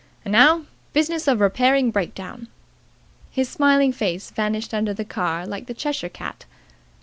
[0.25, 0.63] And now,
[0.93, 2.47] business of repairing breakdown."
[3.29, 6.45] His smiling face vanished under the car like the Cheshire cat.